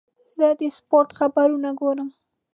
[0.35, 2.09] زه د سپورت خبرونه ګورم.